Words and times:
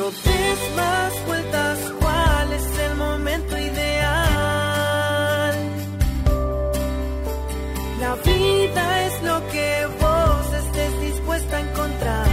No 0.00 0.06
des 0.06 0.76
más 0.76 1.26
vueltas, 1.26 1.92
¿cuál 2.00 2.52
es 2.54 2.78
el 2.78 2.96
momento 2.96 3.54
ideal? 3.58 3.94
La 8.00 8.14
vida 8.24 9.06
es 9.06 9.22
lo 9.22 9.46
que 9.52 9.86
vos 10.00 10.54
estés 10.54 11.00
dispuesta 11.02 11.54
a 11.54 11.60
encontrar. 11.60 12.26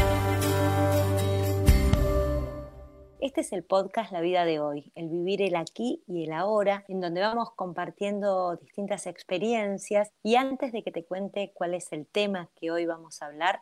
Este 3.19 3.41
es 3.41 3.51
el 3.51 3.65
podcast 3.65 4.13
La 4.13 4.21
vida 4.21 4.45
de 4.45 4.61
hoy, 4.61 4.93
el 4.95 5.09
vivir 5.09 5.41
el 5.41 5.57
aquí 5.57 6.05
y 6.07 6.23
el 6.23 6.31
ahora, 6.31 6.85
en 6.87 7.01
donde 7.01 7.19
vamos 7.19 7.51
compartiendo 7.53 8.55
distintas 8.55 9.07
experiencias. 9.07 10.13
Y 10.23 10.37
antes 10.37 10.71
de 10.71 10.83
que 10.83 10.91
te 10.91 11.03
cuente 11.03 11.51
cuál 11.53 11.73
es 11.73 11.91
el 11.91 12.07
tema 12.07 12.49
que 12.55 12.71
hoy 12.71 12.85
vamos 12.85 13.21
a 13.21 13.25
hablar, 13.25 13.59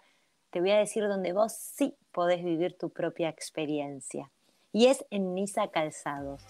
te 0.56 0.62
voy 0.62 0.72
a 0.72 0.78
decir 0.78 1.06
donde 1.06 1.34
vos 1.34 1.52
sí 1.52 1.98
podés 2.14 2.42
vivir 2.42 2.78
tu 2.78 2.90
propia 2.90 3.28
experiencia. 3.28 4.32
Y 4.71 4.86
es 4.86 5.06
en 5.10 5.36
Nisa 5.36 5.68
Calzados. 5.68 6.42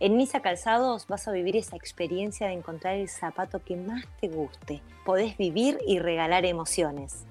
En 0.00 0.16
Nisa 0.16 0.40
Calzados 0.40 1.06
vas 1.08 1.28
a 1.28 1.32
vivir 1.32 1.54
esa 1.58 1.76
experiencia 1.76 2.46
de 2.46 2.54
encontrar 2.54 2.94
el 2.94 3.10
zapato 3.10 3.62
que 3.62 3.76
más 3.76 4.06
te 4.18 4.28
guste. 4.28 4.80
Podés 5.04 5.36
vivir 5.36 5.78
y 5.86 5.98
regalar 5.98 6.46
emociones. 6.46 7.26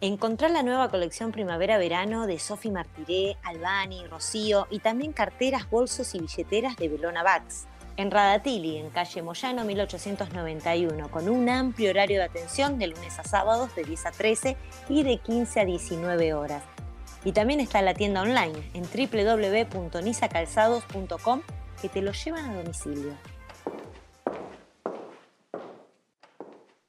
Encontrar 0.00 0.50
la 0.50 0.62
nueva 0.62 0.88
colección 0.88 1.30
primavera-verano 1.30 2.26
de 2.26 2.38
Sophie 2.38 2.72
Martiré, 2.72 3.36
Albani, 3.42 4.06
Rocío 4.06 4.66
y 4.70 4.78
también 4.78 5.12
carteras, 5.12 5.68
bolsos 5.68 6.14
y 6.14 6.20
billeteras 6.20 6.74
de 6.76 6.88
Belona 6.88 7.22
Bags 7.22 7.68
en 7.98 8.10
Radatili, 8.12 8.78
en 8.78 8.90
calle 8.90 9.22
Moyano 9.22 9.64
1891, 9.64 11.10
con 11.10 11.28
un 11.28 11.48
amplio 11.48 11.90
horario 11.90 12.18
de 12.18 12.24
atención 12.26 12.78
de 12.78 12.86
lunes 12.86 13.18
a 13.18 13.24
sábados 13.24 13.74
de 13.74 13.82
10 13.82 14.06
a 14.06 14.12
13 14.12 14.56
y 14.88 15.02
de 15.02 15.18
15 15.18 15.60
a 15.60 15.64
19 15.64 16.32
horas. 16.32 16.62
Y 17.24 17.32
también 17.32 17.58
está 17.58 17.82
la 17.82 17.94
tienda 17.94 18.22
online 18.22 18.70
en 18.72 18.84
www.nisacalzados.com 18.84 21.42
que 21.82 21.88
te 21.88 22.00
lo 22.00 22.12
llevan 22.12 22.50
a 22.50 22.62
domicilio. 22.62 23.16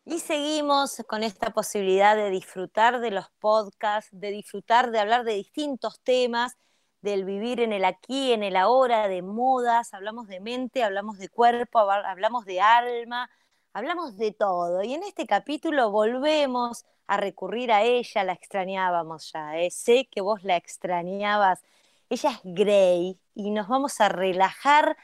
Y 0.05 0.19
seguimos 0.19 1.03
con 1.07 1.23
esta 1.23 1.49
posibilidad 1.49 2.15
de 2.15 2.29
disfrutar 2.29 2.99
de 2.99 3.09
los 3.09 3.25
podcasts, 3.39 4.11
de 4.11 4.29
disfrutar 4.29 4.91
de 4.91 4.99
hablar 4.99 5.23
de 5.23 5.33
distintos 5.33 5.99
temas 6.01 6.55
del 7.01 7.23
vivir 7.25 7.59
en 7.61 7.73
el 7.73 7.85
aquí, 7.85 8.33
en 8.33 8.43
el 8.43 8.55
ahora, 8.55 9.07
de 9.07 9.21
modas, 9.21 9.93
hablamos 9.93 10.27
de 10.27 10.39
mente, 10.39 10.83
hablamos 10.83 11.17
de 11.17 11.29
cuerpo, 11.29 11.79
hablamos 11.79 12.45
de 12.45 12.61
alma, 12.61 13.29
hablamos 13.73 14.17
de 14.17 14.31
todo. 14.31 14.83
Y 14.83 14.93
en 14.93 15.03
este 15.03 15.25
capítulo 15.25 15.91
volvemos 15.91 16.85
a 17.07 17.17
recurrir 17.17 17.71
a 17.71 17.83
ella, 17.83 18.23
la 18.23 18.33
extrañábamos 18.33 19.31
ya, 19.31 19.57
¿eh? 19.57 19.71
sé 19.71 20.07
que 20.11 20.21
vos 20.21 20.43
la 20.43 20.55
extrañabas. 20.57 21.63
Ella 22.09 22.31
es 22.31 22.39
Grey 22.43 23.19
y 23.33 23.51
nos 23.51 23.67
vamos 23.67 23.99
a 24.01 24.09
relajar. 24.09 24.97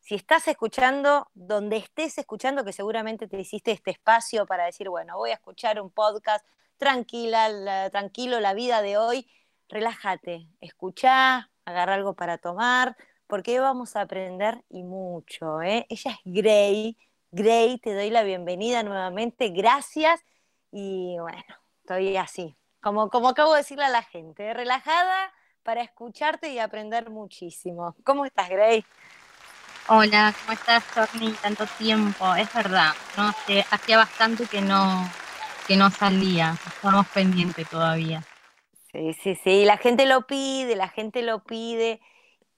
Si 0.00 0.14
estás 0.14 0.48
escuchando, 0.48 1.28
donde 1.34 1.76
estés 1.76 2.16
escuchando, 2.18 2.64
que 2.64 2.72
seguramente 2.72 3.26
te 3.28 3.38
hiciste 3.38 3.72
este 3.72 3.90
espacio 3.90 4.46
para 4.46 4.64
decir, 4.64 4.88
bueno, 4.88 5.16
voy 5.18 5.30
a 5.30 5.34
escuchar 5.34 5.80
un 5.80 5.90
podcast 5.90 6.44
tranquila, 6.78 7.90
tranquilo, 7.90 8.40
la 8.40 8.54
vida 8.54 8.80
de 8.80 8.96
hoy, 8.96 9.26
relájate, 9.70 10.48
escuchá, 10.60 11.48
agarra 11.64 11.94
algo 11.94 12.14
para 12.14 12.38
tomar, 12.38 12.96
porque 13.26 13.60
vamos 13.60 13.96
a 13.96 14.02
aprender 14.02 14.62
y 14.68 14.82
mucho. 14.82 15.62
¿eh? 15.62 15.86
Ella 15.88 16.10
es 16.10 16.18
Grey. 16.24 16.98
Grey, 17.30 17.78
te 17.78 17.94
doy 17.94 18.10
la 18.10 18.24
bienvenida 18.24 18.82
nuevamente, 18.82 19.50
gracias. 19.50 20.20
Y 20.72 21.16
bueno, 21.20 21.42
estoy 21.82 22.16
así, 22.16 22.56
como, 22.80 23.08
como 23.08 23.28
acabo 23.28 23.52
de 23.52 23.58
decirle 23.58 23.84
a 23.84 23.88
la 23.88 24.02
gente, 24.02 24.48
¿eh? 24.48 24.54
relajada 24.54 25.32
para 25.62 25.82
escucharte 25.82 26.52
y 26.52 26.58
aprender 26.58 27.08
muchísimo. 27.10 27.94
¿Cómo 28.04 28.24
estás, 28.24 28.48
Grey? 28.48 28.84
Hola, 29.86 30.34
¿cómo 30.40 30.52
estás, 30.52 30.84
Torni? 30.92 31.32
Tanto 31.34 31.66
tiempo, 31.78 32.34
es 32.34 32.52
verdad, 32.52 32.92
no 33.16 33.32
hacía 33.70 33.96
bastante 33.96 34.46
que 34.46 34.60
no, 34.60 35.08
que 35.66 35.76
no 35.76 35.90
salía, 35.90 36.56
estamos 36.66 37.06
pendientes 37.08 37.68
todavía. 37.68 38.22
Sí, 38.92 39.12
sí, 39.14 39.34
sí, 39.36 39.64
la 39.64 39.76
gente 39.76 40.06
lo 40.06 40.26
pide, 40.26 40.74
la 40.76 40.88
gente 40.88 41.22
lo 41.22 41.44
pide. 41.44 42.00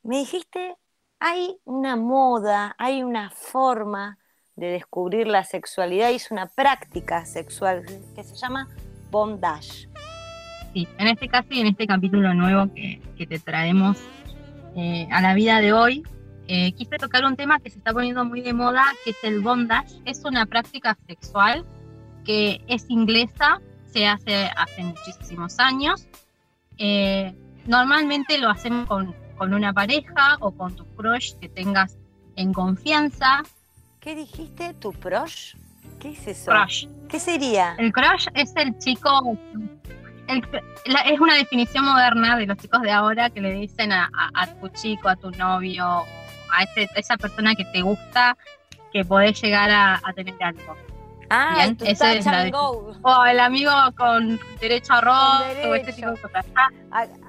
Me 0.03 0.19
dijiste, 0.19 0.77
hay 1.21 1.59
una 1.65 1.97
moda, 1.97 2.75
hay 2.79 3.03
una 3.03 3.31
forma 3.31 4.19
de 4.57 4.69
descubrir 4.69 5.27
la 5.27 5.45
sexualidad 5.45 6.11
y 6.11 6.17
es 6.17 6.31
una 6.31 6.47
práctica 6.47 7.25
sexual 7.27 7.85
que 8.15 8.25
se 8.25 8.35
llama 8.35 8.69
bondage. 9.11 9.89
Sí, 10.73 10.89
en 10.99 11.09
este 11.09 11.29
caso 11.29 11.49
y 11.51 11.61
en 11.61 11.67
este 11.67 11.87
capítulo 11.87 12.33
nuevo 12.35 12.73
que, 12.75 13.01
te 13.27 13.39
traemos 13.39 13.99
eh, 14.75 15.07
a 15.13 15.21
la 15.21 15.35
vida 15.35 15.61
de 15.61 15.73
hoy, 15.73 16.03
eh, 16.49 16.73
quise 16.73 16.97
tocar 16.97 17.25
un 17.25 17.37
tema 17.37 17.61
que 17.61 17.71
se 17.71 17.79
está 17.79 17.93
poniendo 17.93 18.25
muy 18.25 18.41
de 18.41 18.53
moda, 18.53 18.85
que 19.05 19.11
es 19.11 19.23
el 19.23 19.41
bondage. 19.41 19.95
Es 20.07 20.25
una 20.25 20.47
práctica 20.47 20.99
sexual 21.07 21.65
que 22.25 22.63
es 22.69 22.87
inglesa, 22.89 23.61
se 23.93 24.07
hace 24.07 24.51
hace 24.57 24.83
muchísimos 24.83 25.59
años 25.59 26.09
eh, 26.79 27.35
normalmente 27.67 28.39
lo 28.39 28.51
hacemos 28.51 28.89
con, 28.89 29.15
una 29.55 29.73
pareja 29.73 30.37
o 30.41 30.53
con 30.53 30.77
tu 30.77 30.87
crush 30.95 31.35
que 31.41 31.49
tengas 31.49 31.97
en 32.37 32.53
confianza. 32.53 33.43
¿Qué 34.01 34.15
dijiste? 34.15 34.75
¿Tu 34.75 34.93
crush? 34.93 35.55
¿Qué 35.99 36.11
es 36.11 36.27
eso? 36.29 36.51
Crush. 36.51 36.87
¿Qué 37.09 37.19
sería? 37.19 37.75
El 37.79 37.93
crush 37.93 38.29
es 38.35 38.55
el 38.55 38.79
chico, 38.79 39.37
es 40.29 41.21
una 41.21 41.35
definición 41.35 41.85
moderna 41.85 42.37
de 42.37 42.47
los 42.47 42.57
chicos 42.57 42.83
de 42.83 42.93
ahora 42.93 43.31
que 43.31 43.41
le 43.41 43.53
dicen 43.53 43.91
a, 43.91 44.09
tu 44.61 44.69
chico, 44.69 45.09
a 45.09 45.17
tu 45.17 45.33
novio, 45.33 45.85
a 45.85 46.63
esa 46.95 47.17
persona 47.17 47.57
que 47.57 47.65
te 47.65 47.83
gusta, 47.83 48.37
que 48.93 49.05
podés 49.05 49.43
llegar 49.43 49.71
a, 49.71 50.01
a 50.05 50.13
tener 50.13 50.37
algo. 50.41 50.77
Ah, 51.35 51.75
ese 51.81 52.19
es 52.19 52.27
la 52.27 52.51
O 53.01 53.25
el 53.25 53.41
amigo 53.41 53.73
con 53.97 54.39
derecho 54.61 54.93
a 54.93 55.01
robo, 55.01 55.75
este 55.75 55.95
tipo 55.95 56.11
de 56.11 56.21
cosas. 56.21 56.45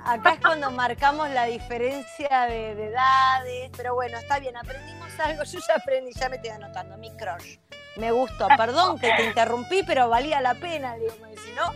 Acá 0.05 0.33
es 0.33 0.39
cuando 0.41 0.69
marcamos 0.71 1.29
la 1.29 1.45
diferencia 1.45 2.41
de, 2.49 2.71
edades, 2.71 3.71
pero 3.77 3.95
bueno, 3.95 4.17
está 4.17 4.39
bien, 4.39 4.57
aprendimos 4.57 5.17
algo, 5.21 5.43
yo 5.45 5.59
ya 5.65 5.75
aprendí, 5.75 6.11
ya 6.19 6.27
me 6.27 6.35
estoy 6.35 6.51
anotando, 6.51 6.97
mi 6.97 7.11
crush. 7.11 7.59
Me 7.95 8.11
gustó, 8.11 8.49
perdón 8.57 8.99
que 8.99 9.09
te 9.15 9.25
interrumpí, 9.27 9.83
pero 9.87 10.09
valía 10.09 10.41
la 10.41 10.55
pena, 10.55 10.95
digo, 10.95 11.13
si 11.41 11.53
no, 11.53 11.71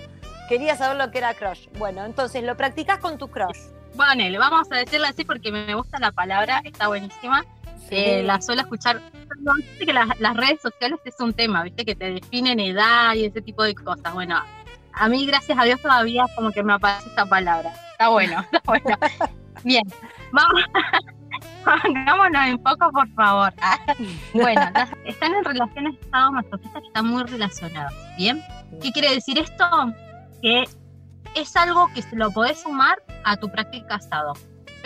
quería 0.50 0.76
saber 0.76 0.98
lo 0.98 1.10
que 1.12 1.20
era 1.20 1.34
crush. 1.34 1.70
Bueno, 1.78 2.04
entonces, 2.04 2.44
¿lo 2.44 2.58
practicas 2.58 3.00
con 3.00 3.18
tu 3.18 3.30
crush? 3.30 3.58
Bueno, 3.96 4.28
le 4.28 4.38
vamos 4.38 4.68
a 4.70 4.76
decirle 4.76 5.08
así 5.08 5.24
porque 5.24 5.50
me 5.50 5.74
gusta 5.76 5.98
la 5.98 6.12
palabra, 6.12 6.62
está 6.66 6.90
buenísima. 6.90 7.46
Eh, 7.90 8.22
la 8.24 8.42
suelo 8.42 8.64
escuchar. 8.64 9.00
Que 9.80 9.94
las, 9.94 10.36
redes 10.36 10.62
sociales 10.62 11.00
es 11.06 11.20
un 11.20 11.34
tema, 11.34 11.64
¿viste? 11.64 11.86
Que 11.86 11.96
te 11.96 12.12
definen 12.12 12.60
edad 12.60 13.14
y 13.16 13.26
ese 13.26 13.42
tipo 13.42 13.64
de 13.64 13.76
cosas. 13.76 14.14
Bueno, 14.14 14.42
a 14.94 15.10
mí, 15.10 15.26
gracias 15.26 15.58
a 15.58 15.64
Dios, 15.64 15.82
todavía 15.82 16.26
como 16.36 16.52
que 16.52 16.64
me 16.64 16.74
aparece 16.74 17.10
esa 17.10 17.26
palabra. 17.26 17.74
Está 17.92 18.10
bueno, 18.10 18.40
está 18.52 18.62
bueno. 18.66 18.98
Bien, 19.64 19.84
vamos. 20.32 20.62
Pongámonos 21.84 22.48
en 22.48 22.58
poco, 22.60 22.92
por 22.92 23.08
favor. 23.14 23.54
Bueno, 24.34 24.62
están 25.06 25.34
en 25.34 25.44
relaciones 25.44 25.96
estado 26.00 26.32
masoquistas 26.32 26.82
que 26.82 26.88
están 26.88 27.08
muy 27.08 27.24
relacionados. 27.24 27.94
¿Bien? 28.18 28.42
¿Qué 28.82 28.92
quiere 28.92 29.14
decir 29.14 29.38
esto? 29.38 29.66
Que 30.42 30.64
es 31.36 31.56
algo 31.56 31.90
que 31.94 32.02
se 32.02 32.16
lo 32.16 32.32
podés 32.32 32.62
sumar 32.62 32.98
a 33.26 33.36
tu 33.36 33.50
práctica 33.52 33.96
estado 33.98 34.34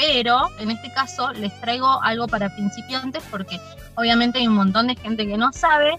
pero 0.02 0.48
en 0.60 0.72
este 0.72 0.92
caso 0.94 1.32
les 1.34 1.54
traigo 1.62 2.02
algo 2.02 2.28
para 2.28 2.50
principiantes 2.50 3.24
porque 3.30 3.60
obviamente 4.02 4.40
hay 4.40 4.48
un 4.48 4.56
montón 4.56 4.88
de 4.88 4.96
gente 4.96 5.28
que 5.28 5.38
no 5.38 5.54
sabe 5.54 5.92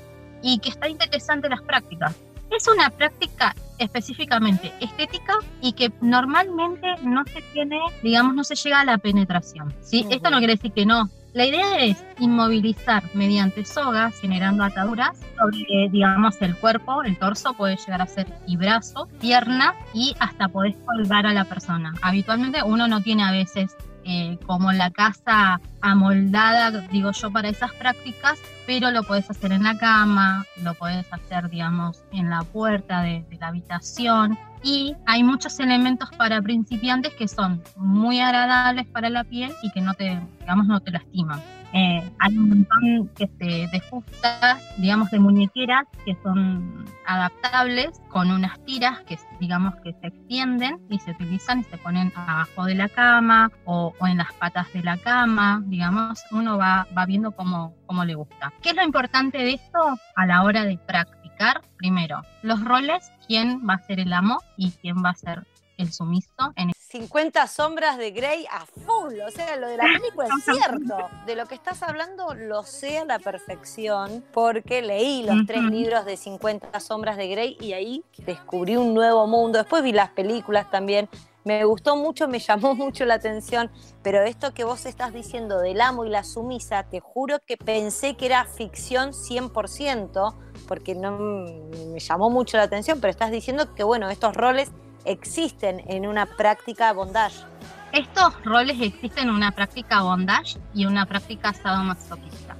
y 0.43 0.59
que 0.59 0.71
está 0.71 0.89
interesante 0.89 1.49
las 1.49 1.63
prácticas. 1.63 2.17
Es 2.51 2.67
una 2.69 2.91
práctica 2.91 3.55
específicamente 3.79 4.73
estética 4.81 5.35
y 5.61 5.73
que 5.73 5.91
normalmente 6.01 6.97
no 7.03 7.25
se 7.25 7.41
tiene, 7.53 7.81
digamos, 8.03 8.35
no 8.35 8.45
se 8.45 8.57
llega 8.57 8.81
a 8.81 8.85
la 8.85 8.99
penetración. 8.99 9.73
¿sí? 9.81 10.05
Esto 10.11 10.31
no 10.31 10.39
quiere 10.39 10.57
decir 10.57 10.73
que 10.73 10.85
no. 10.85 11.09
La 11.33 11.47
idea 11.47 11.79
es 11.79 12.05
inmovilizar 12.19 13.05
mediante 13.15 13.65
sogas, 13.65 14.21
generando 14.21 14.65
ataduras 14.65 15.19
sobre, 15.39 15.89
digamos, 15.91 16.43
el 16.43 16.55
cuerpo, 16.57 17.03
el 17.05 17.17
torso, 17.17 17.55
puede 17.55 17.77
llegar 17.77 18.03
a 18.03 18.07
ser 18.07 18.27
y 18.47 18.59
brazo, 18.59 19.09
pierna 19.19 19.75
y 19.95 20.15
hasta 20.19 20.49
podés 20.49 20.77
colgar 20.85 21.27
a 21.27 21.33
la 21.33 21.47
persona. 21.47 21.95
Habitualmente 22.03 22.63
uno 22.63 22.87
no 22.87 23.01
tiene 23.01 23.25
a 23.25 23.31
veces 23.31 23.75
eh, 24.05 24.39
como 24.47 24.73
la 24.73 24.91
casa 24.91 25.61
amoldada, 25.81 26.71
digo 26.93 27.13
yo, 27.13 27.31
para 27.31 27.49
esas 27.49 27.73
prácticas, 27.73 28.39
pero 28.67 28.91
lo 28.91 29.03
puedes 29.03 29.29
hacer 29.31 29.53
en 29.53 29.65
la 29.65 29.77
cama, 29.77 30.45
lo 30.63 30.75
puedes 30.75 31.07
hacer, 31.13 31.49
digamos, 31.51 32.03
en 32.13 32.31
la 32.31 32.43
puerta 32.43 33.03
de, 33.03 33.25
la 33.41 33.49
habitación. 33.49 34.39
Y 34.63 34.95
hay 35.07 35.25
muchos 35.25 35.59
elementos 35.59 36.11
para 36.17 36.41
principiantes 36.41 37.13
que 37.15 37.27
son 37.27 37.63
muy 37.77 38.21
agradables 38.21 38.87
para 38.87 39.11
la 39.11 39.25
piel 39.25 39.53
y 39.63 39.71
que 39.73 39.81
no 39.81 39.95
te, 39.95 40.21
digamos, 40.41 40.67
no 40.67 40.81
te 40.81 40.93
lastiman. 40.93 41.41
Eh, 41.75 42.03
hay 42.19 42.37
un 42.37 42.49
montón 42.49 43.11
de 43.17 43.83
justas, 43.89 44.63
digamos, 44.79 45.11
de 45.11 45.19
muñequeras 45.19 45.87
que 46.05 46.17
son 46.23 46.85
adaptables 47.07 48.01
con 48.09 48.31
unas 48.31 48.63
tiras 48.65 49.01
que, 49.01 49.19
digamos, 49.41 49.75
que 49.77 49.95
se 49.95 50.09
extienden 50.09 50.81
y 50.91 50.99
se 50.99 51.13
utilizan 51.13 51.61
y 51.61 51.65
se 51.65 51.79
ponen 51.79 52.13
abajo 52.15 52.65
de 52.65 52.75
la 52.75 52.89
cama 52.89 53.51
o, 53.65 53.95
en 54.03 54.19
las 54.19 54.33
patas 54.35 54.73
de 54.73 54.83
la 54.83 54.99
cama, 54.99 55.63
digamos, 55.67 56.23
uno 56.31 56.59
va, 56.59 56.87
va 56.97 57.07
viendo 57.07 57.33
cómo, 57.33 57.75
cómo 57.87 58.05
le 58.05 58.15
gusta. 58.15 58.53
¿Qué 58.63 58.71
es 58.71 58.77
lo 58.77 58.83
importante 58.83 59.39
de 59.39 59.55
esto 59.55 59.99
a 60.15 60.27
la 60.27 60.43
hora 60.43 60.65
de 60.65 60.79
practicar? 60.79 61.63
Primero, 61.77 62.23
los 62.43 62.63
roles, 62.63 63.11
quién 63.27 63.63
va 63.69 63.75
a 63.75 63.87
ser 63.87 63.99
el 64.01 64.13
amo 64.13 64.39
y 64.57 64.73
quién 64.73 65.03
va 65.03 65.11
a 65.11 65.15
ser 65.15 65.47
el 65.79 65.93
sumiso 65.93 66.53
en 66.57 66.72
50 66.93 67.47
sombras 67.47 67.97
de 67.97 68.11
Grey 68.11 68.45
a 68.51 68.67
full, 68.67 69.19
o 69.27 69.31
sea, 69.31 69.57
lo 69.57 69.67
de 69.67 69.79
la 69.79 69.85
película 69.99 70.29
es 70.29 70.45
cierto. 70.45 71.09
De 71.25 71.35
lo 71.37 71.47
que 71.47 71.55
estás 71.55 71.83
hablando 71.83 72.35
lo 72.35 72.65
sé 72.65 72.99
a 72.99 73.07
la 73.07 73.19
perfección 73.19 74.23
porque 74.31 74.83
leí 74.83 75.23
los 75.23 75.47
tres 75.47 75.63
libros 75.63 76.05
de 76.05 76.19
50 76.19 76.79
sombras 76.81 77.17
de 77.17 77.29
Grey 77.29 77.57
y 77.61 77.73
ahí 77.73 78.05
descubrí 78.27 78.77
un 78.77 78.93
nuevo 78.93 79.27
mundo. 79.27 79.57
Después 79.57 79.83
vi 79.83 79.93
las 79.93 80.11
películas 80.11 80.71
también. 80.71 81.09
Me 81.45 81.65
gustó 81.65 81.97
mucho, 81.97 82.29
me 82.29 82.39
llamó 82.41 82.75
mucho 82.75 83.07
la 83.07 83.15
atención, 83.15 83.71
pero 84.03 84.23
esto 84.23 84.53
que 84.53 84.65
vos 84.65 84.85
estás 84.85 85.15
diciendo 85.15 85.61
del 85.61 85.81
amo 85.81 86.05
y 86.05 86.11
la 86.11 86.25
sumisa, 86.25 86.83
te 86.83 87.01
juro 87.01 87.39
que 87.47 87.57
pensé 87.57 88.19
que 88.19 88.27
era 88.27 88.45
ficción 88.45 89.13
100%, 89.13 90.35
porque 90.69 90.95
no 90.95 91.17
me 91.17 92.01
llamó 92.01 92.29
mucho 92.29 92.59
la 92.59 92.65
atención, 92.65 93.01
pero 93.01 93.11
estás 93.11 93.31
diciendo 93.31 93.75
que 93.75 93.83
bueno, 93.83 94.11
estos 94.11 94.37
roles 94.37 94.71
existen 95.05 95.83
en 95.89 96.07
una 96.07 96.27
práctica 96.27 96.93
bondage. 96.93 97.45
Estos 97.93 98.43
roles 98.45 98.81
existen 98.81 99.29
en 99.29 99.35
una 99.35 99.53
práctica 99.53 100.03
bondage 100.03 100.59
y 100.75 100.87
una 100.87 101.07
práctica 101.07 101.53
sadomasoquista. 101.53 102.57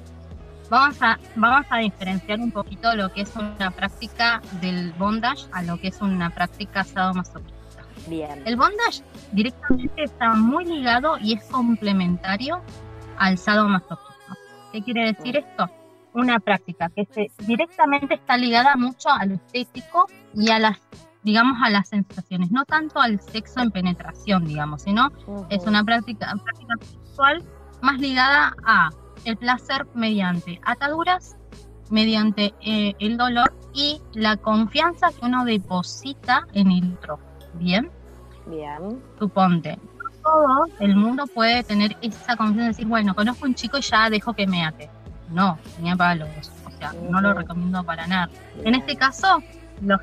Vamos 0.69 1.03
a, 1.03 1.19
vamos 1.37 1.67
a 1.71 1.79
diferenciar 1.79 2.41
un 2.41 2.51
poquito 2.51 2.95
lo 2.95 3.13
que 3.13 3.23
es 3.23 3.37
una 3.37 3.71
práctica 3.71 4.41
del 4.61 4.93
bondage 4.93 5.47
a 5.53 5.63
lo 5.63 5.79
que 5.79 5.89
es 5.89 6.01
una 6.01 6.31
práctica 6.31 6.85
sadomasoquista. 6.85 7.85
Bien. 8.07 8.43
El 8.47 8.57
bondage 8.57 9.03
directamente 9.33 10.05
está 10.05 10.35
muy 10.35 10.65
ligado 10.65 11.19
y 11.19 11.35
es 11.35 11.45
complementario 11.45 12.63
al 13.19 13.39
sadomasoquismo. 13.39 14.35
¿Qué 14.73 14.83
quiere 14.83 15.13
decir 15.13 15.37
esto? 15.37 15.71
Una 16.15 16.41
práctica 16.41 16.91
que 16.95 17.07
se, 17.07 17.31
directamente 17.47 18.15
está 18.15 18.37
ligada 18.37 18.75
mucho 18.77 19.09
a 19.09 19.25
lo 19.25 19.35
estético 19.35 20.07
y 20.35 20.51
a 20.51 20.59
las 20.59 20.79
digamos, 21.23 21.59
a 21.63 21.71
las 21.71 21.89
sensaciones, 21.89 22.51
no 22.51 22.65
tanto 22.65 23.01
al 23.01 23.21
sexo 23.21 23.61
en 23.61 23.71
penetración, 23.71 24.45
digamos, 24.45 24.83
sino 24.83 25.11
es 25.51 25.67
una 25.67 25.85
práctica, 25.85 26.33
práctica 26.43 26.75
sexual 26.81 27.43
más 27.81 27.99
ligada 27.99 28.55
a 28.65 28.91
el 29.25 29.37
placer 29.37 29.87
mediante 29.95 30.61
ataduras, 30.65 31.37
mediante 31.91 32.55
eh, 32.61 32.95
el 32.99 33.17
dolor 33.17 33.55
y 33.75 34.01
la 34.15 34.37
confianza 34.37 35.11
que 35.11 35.25
uno 35.27 35.45
deposita 35.45 36.47
en 36.55 36.71
el 36.71 36.95
otro. 36.95 37.19
¿Bien? 37.55 37.91
Bien. 38.47 39.03
Suponte. 39.19 39.79
Todo 40.23 40.67
el 40.81 40.97
mundo 40.97 41.27
puede 41.27 41.63
tener 41.65 41.97
esa 42.01 42.37
confianza 42.37 42.63
de 42.63 42.69
decir, 42.69 42.87
bueno, 42.87 43.15
conozco 43.15 43.45
a 43.45 43.49
un 43.49 43.55
chico 43.55 43.79
y 43.79 43.83
ya 43.83 44.09
dejo 44.09 44.33
que 44.33 44.47
me 44.47 44.65
ate. 44.65 44.89
No, 45.31 45.59
ni 45.81 45.91
a 45.91 45.97
palos. 45.97 46.29
O 46.67 46.71
sea, 46.79 46.93
no 47.11 47.21
lo 47.21 47.35
recomiendo 47.35 47.83
para 47.85 48.07
nada. 48.07 48.31
En 48.65 48.75
este 48.75 48.97
caso, 48.97 49.43
los 49.81 50.01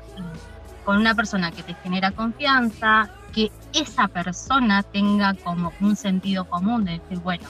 con 0.84 0.96
una 0.96 1.14
persona 1.14 1.50
que 1.50 1.62
te 1.62 1.74
genera 1.74 2.10
confianza, 2.12 3.10
que 3.32 3.50
esa 3.72 4.08
persona 4.08 4.82
tenga 4.82 5.34
como 5.34 5.72
un 5.80 5.96
sentido 5.96 6.44
común 6.46 6.84
de 6.84 6.98
decir, 6.98 7.18
bueno, 7.18 7.44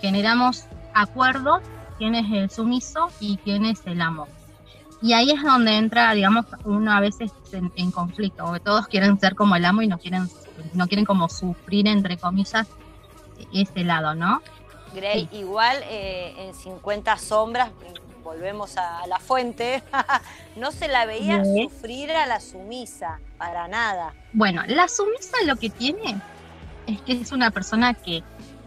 generamos 0.00 0.66
acuerdos, 0.92 1.62
quién 1.98 2.14
es 2.14 2.30
el 2.30 2.50
sumiso 2.50 3.08
y 3.20 3.38
quién 3.38 3.64
es 3.64 3.80
el 3.86 4.00
amo. 4.00 4.26
Y 5.02 5.12
ahí 5.12 5.30
es 5.30 5.42
donde 5.42 5.76
entra, 5.76 6.14
digamos, 6.14 6.46
uno 6.64 6.92
a 6.92 7.00
veces 7.00 7.30
en, 7.52 7.90
conflicto, 7.90 8.44
porque 8.44 8.60
todos 8.60 8.86
quieren 8.86 9.18
ser 9.20 9.34
como 9.34 9.54
el 9.54 9.64
amo 9.64 9.82
y 9.82 9.86
no 9.86 9.98
quieren, 9.98 10.28
no 10.72 10.86
quieren 10.86 11.04
como 11.04 11.28
sufrir, 11.28 11.86
entre 11.88 12.16
comillas, 12.16 12.66
ese 13.52 13.84
lado, 13.84 14.14
¿no? 14.14 14.40
Grey, 14.94 15.28
igual 15.32 15.76
eh, 15.84 16.34
en 16.38 16.54
50 16.54 17.18
sombras, 17.18 17.70
volvemos 18.24 18.76
a 18.78 19.06
la 19.06 19.18
fuente, 19.20 19.82
no 20.56 20.72
se 20.72 20.88
la 20.88 21.06
veía 21.06 21.44
sufrir 21.44 22.10
a 22.10 22.26
la 22.26 22.40
sumisa, 22.40 23.20
para 23.38 23.68
nada. 23.68 24.14
Bueno, 24.32 24.62
la 24.66 24.88
sumisa 24.88 25.36
lo 25.44 25.56
que 25.56 25.70
tiene 25.70 26.16
es 26.86 27.00
que 27.02 27.12
es 27.12 27.30
una 27.30 27.50
persona 27.50 27.94
que 27.94 28.24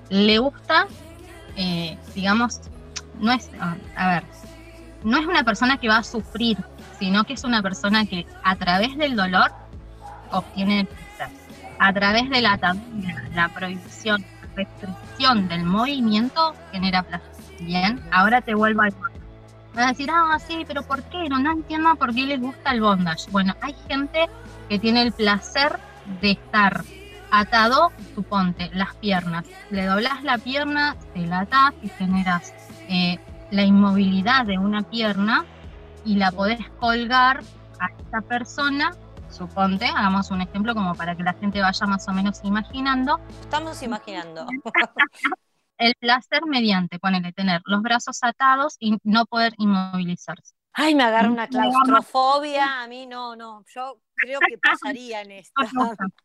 le 0.09 0.37
gusta, 0.37 0.87
eh, 1.57 1.97
digamos, 2.15 2.61
no 3.19 3.31
es, 3.33 3.49
a 3.95 4.07
ver, 4.07 4.23
no 5.03 5.17
es 5.17 5.25
una 5.25 5.43
persona 5.43 5.77
que 5.77 5.89
va 5.89 5.97
a 5.97 6.03
sufrir, 6.03 6.57
sino 6.99 7.23
que 7.23 7.33
es 7.33 7.43
una 7.43 7.61
persona 7.61 8.05
que 8.05 8.25
a 8.43 8.55
través 8.55 8.95
del 8.97 9.15
dolor 9.15 9.51
obtiene 10.31 10.87
placer. 11.17 11.35
A 11.79 11.93
través 11.93 12.29
de 12.29 12.41
la, 12.41 12.59
la 13.33 13.49
prohibición, 13.49 14.25
restricción 14.55 15.47
del 15.47 15.63
movimiento 15.63 16.55
genera 16.71 17.03
placer. 17.03 17.31
Bien, 17.59 18.03
ahora 18.11 18.41
te 18.41 18.53
vuelvo 18.53 18.81
a 18.81 18.87
Vas 19.77 19.85
a 19.85 19.89
decir, 19.89 20.09
ah, 20.11 20.39
sí, 20.39 20.65
pero 20.67 20.81
¿por 20.81 21.03
qué? 21.03 21.29
No, 21.29 21.37
no 21.37 21.51
entiendo 21.51 21.95
por 21.97 22.11
qué 22.11 22.25
les 22.25 22.41
gusta 22.41 22.71
el 22.71 22.81
bondage. 22.81 23.29
Bueno, 23.29 23.53
hay 23.61 23.75
gente 23.87 24.27
que 24.67 24.79
tiene 24.79 25.03
el 25.03 25.11
placer 25.11 25.77
de 26.19 26.31
estar 26.31 26.83
atado, 27.29 27.91
suponte, 28.15 28.71
las 28.73 28.95
piernas. 28.95 29.45
Le 29.69 29.85
doblas 29.85 30.23
la 30.23 30.39
pierna, 30.39 30.95
te 31.13 31.27
la 31.27 31.41
atas 31.41 31.75
y 31.83 31.89
generas 31.89 32.55
eh, 32.89 33.19
la 33.51 33.61
inmovilidad 33.61 34.47
de 34.47 34.57
una 34.57 34.81
pierna 34.81 35.45
y 36.03 36.15
la 36.15 36.31
podés 36.31 36.67
colgar 36.79 37.43
a 37.79 37.85
esta 37.99 38.21
persona. 38.21 38.95
Suponte, 39.29 39.85
hagamos 39.85 40.31
un 40.31 40.41
ejemplo 40.41 40.73
como 40.73 40.95
para 40.95 41.15
que 41.15 41.21
la 41.21 41.33
gente 41.33 41.61
vaya 41.61 41.85
más 41.85 42.07
o 42.07 42.13
menos 42.13 42.39
imaginando. 42.43 43.19
Estamos 43.41 43.83
imaginando. 43.83 44.47
el 45.77 45.95
placer 45.99 46.45
mediante, 46.45 46.99
ponele, 46.99 47.33
tener 47.33 47.61
los 47.65 47.81
brazos 47.81 48.19
atados 48.21 48.75
y 48.79 48.97
no 49.03 49.25
poder 49.25 49.53
inmovilizarse. 49.57 50.53
Ay, 50.73 50.93
me 50.93 51.03
agarra 51.03 51.31
una 51.31 51.47
claustrofobia, 51.47 52.83
a 52.83 52.87
mí 52.87 53.07
no, 53.07 53.35
no, 53.35 53.63
yo 53.73 53.99
creo 54.13 54.39
que 54.39 54.57
pasaría 54.59 55.21
en 55.21 55.31
esto. 55.43 55.61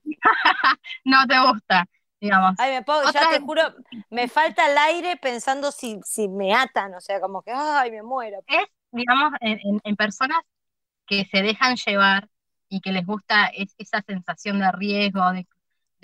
no 1.05 1.27
te 1.27 1.41
gusta, 1.41 1.87
digamos. 2.21 2.55
Ay, 2.59 2.73
me 2.73 2.83
puedo, 2.83 3.11
ya 3.13 3.31
te 3.31 3.41
juro, 3.41 3.63
me 4.11 4.29
falta 4.29 4.71
el 4.71 4.77
aire 4.77 5.17
pensando 5.17 5.73
si, 5.73 6.01
si 6.05 6.29
me 6.29 6.55
atan, 6.55 6.95
o 6.95 7.01
sea, 7.01 7.19
como 7.21 7.43
que, 7.43 7.51
ay, 7.51 7.91
me 7.91 8.03
muero. 8.03 8.41
Es, 8.47 8.67
digamos, 8.91 9.33
en, 9.41 9.97
personas 9.97 10.39
que 11.07 11.25
se 11.25 11.43
dejan 11.43 11.77
llevar 11.77 12.29
y 12.69 12.81
que 12.81 12.93
les 12.93 13.07
gusta 13.07 13.51
esa 13.79 14.03
sensación 14.03 14.61
de 14.61 14.71
riesgo, 14.73 15.33
de 15.33 15.47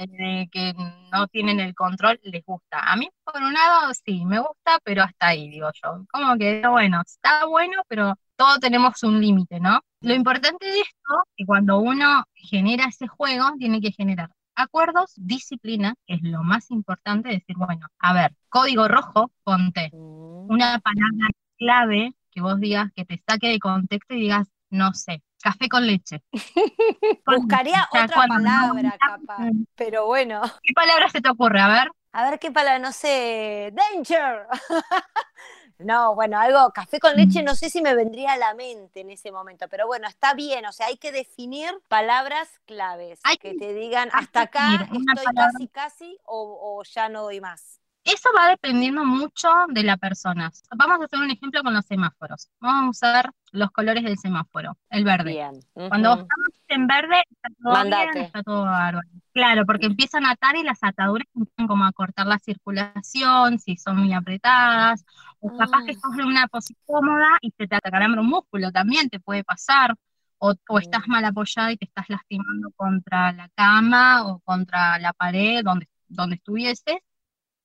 de 0.07 0.49
que 0.53 0.75
no 1.13 1.27
tienen 1.29 1.61
el 1.61 1.75
control, 1.75 2.21
les 2.23 2.45
gusta. 2.45 2.81
A 2.81 2.97
mí, 2.97 3.09
por 3.25 3.43
un 3.43 3.53
lado, 3.53 3.93
sí, 4.05 4.25
me 4.25 4.39
gusta, 4.39 4.79
pero 4.85 5.03
hasta 5.03 5.29
ahí, 5.29 5.49
digo 5.49 5.69
yo. 5.83 6.05
Como 6.11 6.37
que, 6.39 6.63
bueno, 6.69 7.03
está 7.05 7.47
bueno, 7.47 7.83
pero 7.89 8.15
todos 8.37 8.61
tenemos 8.61 9.03
un 9.03 9.21
límite, 9.21 9.61
¿no? 9.61 9.81
Lo 10.01 10.15
importante 10.15 10.67
de 10.67 10.81
esto 10.81 11.23
es 11.27 11.33
que 11.37 11.47
cuando 11.47 11.79
uno 11.79 12.25
genera 12.35 12.87
ese 12.87 13.09
juego, 13.09 13.45
tiene 13.59 13.81
que 13.81 13.93
generar 13.93 14.31
acuerdos, 14.55 15.13
disciplina, 15.17 15.95
que 16.07 16.15
es 16.15 16.23
lo 16.23 16.43
más 16.43 16.71
importante, 16.71 17.29
decir, 17.29 17.57
bueno, 17.57 17.87
a 17.99 18.13
ver, 18.13 18.35
código 18.49 18.89
rojo, 18.89 19.31
ponte 19.45 19.91
mm. 19.93 20.51
una 20.51 20.79
palabra 20.81 21.29
clave 21.57 22.15
que 22.31 22.41
vos 22.41 22.59
digas, 22.61 22.91
que 22.95 23.05
te 23.05 23.23
saque 23.27 23.49
de 23.49 23.59
contexto 23.59 24.15
y 24.15 24.21
digas, 24.21 24.49
no 24.71 24.93
sé, 24.95 25.23
café 25.43 25.69
con 25.69 25.87
leche. 25.87 26.23
Buscaría 27.27 27.89
otra 27.93 28.27
palabra, 28.27 28.97
capaz, 28.99 29.51
pero 29.75 30.07
bueno. 30.07 30.43
¿Qué 30.63 30.75
palabra 30.75 31.09
se 31.09 31.21
te 31.21 31.31
ocurre? 31.31 31.61
A 31.61 31.69
ver. 31.69 31.89
A 32.13 32.31
ver 32.31 32.39
qué 32.39 32.51
palabra, 32.51 32.79
no 32.79 32.93
sé, 32.93 33.73
danger. 33.73 34.47
no, 35.79 36.15
bueno, 36.15 36.39
algo, 36.41 36.71
café 36.73 36.99
con 36.99 37.15
leche, 37.15 37.43
no 37.43 37.55
sé 37.55 37.71
si 37.71 37.83
me 37.83 37.95
vendría 37.95 38.33
a 38.33 38.37
la 38.39 38.55
mente 38.55 39.01
en 39.01 39.11
ese 39.11 39.31
momento, 39.31 39.69
pero 39.69 39.87
bueno, 39.87 40.09
está 40.09 40.35
bien, 40.35 40.65
o 40.67 40.73
sea, 40.73 40.87
hay 40.87 40.97
que 40.97 41.13
definir 41.13 41.71
palabras 41.89 42.49
claves 42.67 43.21
que, 43.41 43.55
te 43.55 43.75
digan 43.75 44.09
hasta 44.13 44.43
acá 44.43 44.89
estoy 44.91 45.35
casi, 45.35 45.69
casi 45.69 46.19
o, 46.25 46.79
o 46.79 46.83
ya 46.85 47.09
no 47.09 47.23
doy 47.23 47.41
más. 47.41 47.81
Eso 48.09 48.31
va 48.35 48.49
dependiendo 48.49 49.05
mucho 49.05 49.51
de 49.69 49.83
la 49.83 49.99
persona. 49.99 50.51
Vamos 50.75 51.01
a 51.01 51.05
hacer 51.05 51.19
un 51.19 51.31
ejemplo 51.31 51.63
con 51.63 51.75
los 51.75 51.85
semáforos. 51.85 52.49
Vamos 52.59 52.87
a 52.87 52.89
usar 52.89 53.33
los 53.53 53.71
colores 53.71 54.03
del 54.03 54.17
semáforo, 54.17 54.79
el 54.89 55.05
verde. 55.05 55.39
Cuando 55.75 56.13
estamos 56.13 56.49
en 56.69 56.87
verde, 56.87 57.23
está 57.31 57.49
todo 57.63 57.85
bien, 57.85 58.25
está 58.25 58.43
todo 58.43 58.63
bárbaro. 58.65 59.07
Claro, 59.35 59.67
porque 59.67 59.87
empiezan 59.87 60.25
a 60.25 60.31
atar 60.31 60.57
y 60.57 60.63
las 60.63 60.83
ataduras 60.83 61.29
empiezan 61.35 61.67
como 61.67 61.85
a 61.85 61.93
cortar 61.93 62.27
la 62.27 62.39
circulación, 62.39 63.59
si 63.59 63.77
son 63.77 63.99
muy 63.99 64.15
apretadas, 64.15 65.05
o 65.41 65.55
capaz 65.55 65.85
que 65.85 65.91
ah. 65.91 65.95
estás 65.95 66.19
en 66.19 66.25
una 66.25 66.49
posición 66.49 66.83
cómoda 66.87 67.37
y 67.43 67.51
se 67.51 67.69
te 67.69 67.77
atacará 67.77 68.07
un 68.07 68.27
músculo, 68.27 68.73
también 68.73 69.11
te 69.11 69.21
puede 69.21 69.45
pasar. 69.45 69.95
O, 70.39 70.55
o, 70.69 70.79
estás 70.79 71.09
mal 71.09 71.25
apoyada 71.25 71.73
y 71.73 71.77
te 71.77 71.85
estás 71.85 72.09
lastimando 72.09 72.71
contra 72.77 73.33
la 73.33 73.49
cama 73.57 74.25
o 74.25 74.39
contra 74.39 74.97
la 75.01 75.13
pared 75.13 75.65
donde, 75.65 75.89
donde 76.07 76.37
estuvieses, 76.37 76.99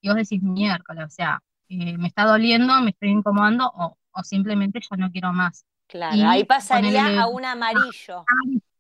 y 0.04 0.10
vos 0.10 0.18
decís 0.18 0.44
miércoles, 0.44 1.06
o 1.06 1.10
sea, 1.10 1.42
eh, 1.70 1.98
me 1.98 2.10
está 2.10 2.26
doliendo, 2.26 2.80
me 2.82 2.90
estoy 2.90 3.10
incomodando 3.10 3.72
o, 3.74 3.98
simplemente 4.24 4.80
ya 4.80 4.98
no 4.98 5.10
quiero 5.10 5.32
más. 5.32 5.66
Claro, 5.88 6.30
ahí 6.30 6.44
pasaría 6.44 7.22
a 7.22 7.28
un 7.28 7.46
amarillo. 7.46 8.26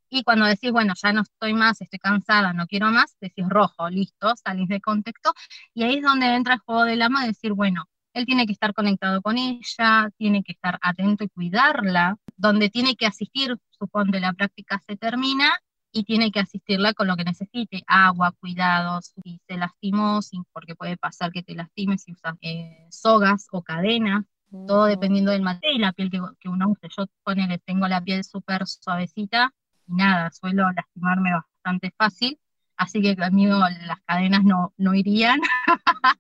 Y 0.10 0.24
cuando 0.24 0.46
decís, 0.46 0.72
bueno, 0.72 0.94
ya 1.01 1.12
no 1.13 1.22
estoy 1.22 1.53
más, 1.53 1.82
estoy 1.82 1.98
cansada, 1.98 2.53
no 2.53 2.68
quiero 2.68 2.92
más, 2.92 3.15
decís 3.20 3.46
rojo, 3.48 3.89
listo, 3.89 4.34
salís 4.36 4.68
de 4.68 4.80
contexto. 4.80 5.34
Y 5.74 5.84
ahí 5.84 5.96
es 5.96 6.03
donde 6.03 6.27
entra 6.36 6.56
el 6.56 6.60
juego 6.60 6.84
del 6.84 7.01
ama, 7.01 7.25
decir, 7.25 7.53
bueno, 7.53 7.86
él 8.13 8.25
tiene 8.25 8.46
que 8.46 8.51
estar 8.51 8.74
conectado 8.74 9.22
con 9.22 9.38
ella, 9.38 10.10
tiene 10.18 10.44
que 10.44 10.51
estar 10.51 10.77
atento 10.82 11.24
y 11.24 11.30
cuidarla, 11.30 12.18
donde 12.36 12.70
tiene 12.70 12.96
que 12.96 13.08
asistir, 13.08 13.58
suponte 13.72 14.20
la 14.20 14.34
práctica 14.34 14.80
se 14.86 14.98
termina 14.98 15.51
y 15.93 16.03
tiene 16.03 16.31
que 16.31 16.39
asistirla 16.39 16.93
con 16.93 17.07
lo 17.07 17.15
que 17.15 17.23
necesite, 17.23 17.83
agua, 17.85 18.33
cuidados, 18.39 19.13
si 19.23 19.39
se 19.47 19.57
lastimó, 19.57 20.19
porque 20.51 20.75
puede 20.75 20.97
pasar 20.97 21.31
que 21.31 21.43
te 21.43 21.53
lastimes 21.53 22.01
si 22.01 22.13
usas 22.13 22.35
eh, 22.41 22.88
sogas 22.89 23.47
o 23.51 23.62
cadenas, 23.62 24.25
todo 24.67 24.85
dependiendo 24.85 25.31
del 25.31 25.43
material 25.43 25.75
y 25.75 25.79
la 25.79 25.93
piel 25.93 26.09
que, 26.12 26.50
uno 26.50 26.69
use. 26.69 26.88
Yo 26.97 27.05
ponele, 27.23 27.59
tengo 27.59 27.88
la 27.88 28.01
piel 28.01 28.23
súper 28.23 28.65
suavecita 28.65 29.53
y 29.88 29.93
nada, 29.93 30.31
suelo 30.31 30.71
lastimarme 30.71 31.31
bastante 31.31 31.93
fácil, 31.95 32.39
así 32.75 33.00
que 33.00 33.15
conmigo 33.15 33.59
las 33.59 34.00
cadenas 34.05 34.43
no, 34.43 34.73
no 34.77 34.95
irían. 34.95 35.39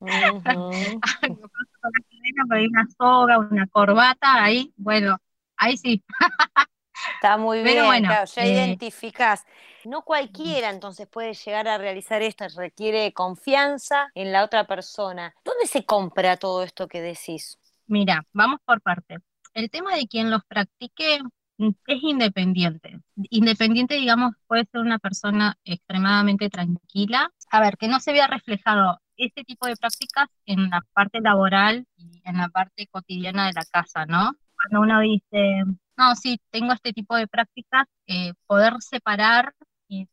una 2.67 2.87
soga, 2.95 3.39
una 3.39 3.67
corbata, 3.67 4.43
ahí, 4.43 4.71
bueno, 4.77 5.17
ahí 5.57 5.77
sí. 5.77 6.03
Está 7.15 7.37
muy 7.37 7.63
bien, 7.63 8.03
ya 8.03 8.25
eh, 8.37 8.53
identificás. 8.53 9.45
No 9.85 10.03
cualquiera 10.03 10.69
entonces 10.69 11.07
puede 11.07 11.33
llegar 11.33 11.67
a 11.67 11.77
realizar 11.77 12.21
esto, 12.21 12.45
requiere 12.55 13.11
confianza 13.13 14.09
en 14.15 14.31
la 14.31 14.43
otra 14.43 14.65
persona. 14.65 15.33
¿Dónde 15.43 15.67
se 15.67 15.85
compra 15.85 16.37
todo 16.37 16.63
esto 16.63 16.87
que 16.87 17.01
decís? 17.01 17.57
Mira, 17.87 18.25
vamos 18.31 18.59
por 18.65 18.81
parte. 18.81 19.17
El 19.53 19.69
tema 19.69 19.95
de 19.95 20.07
quien 20.07 20.31
los 20.31 20.43
practique 20.45 21.19
mm, 21.57 21.69
es 21.87 22.03
independiente. 22.03 22.99
Independiente, 23.29 23.95
digamos, 23.95 24.33
puede 24.47 24.65
ser 24.71 24.81
una 24.81 24.99
persona 24.99 25.57
extremadamente 25.65 26.49
tranquila. 26.49 27.29
A 27.51 27.59
ver, 27.59 27.77
que 27.77 27.87
no 27.87 27.99
se 27.99 28.13
vea 28.13 28.27
reflejado 28.27 28.99
este 29.17 29.43
tipo 29.43 29.67
de 29.67 29.75
prácticas 29.75 30.27
en 30.45 30.69
la 30.69 30.81
parte 30.93 31.21
laboral 31.21 31.85
y 31.97 32.21
en 32.25 32.37
la 32.37 32.47
parte 32.49 32.87
cotidiana 32.87 33.47
de 33.47 33.53
la 33.53 33.65
casa, 33.65 34.05
¿no? 34.05 34.31
Cuando 34.55 34.81
uno 34.81 35.01
dice, 35.01 35.63
no, 35.97 36.15
sí, 36.15 36.39
tengo 36.51 36.73
este 36.73 36.93
tipo 36.93 37.15
de 37.15 37.27
prácticas, 37.27 37.85
eh, 38.07 38.33
poder 38.47 38.73
separar 38.81 39.53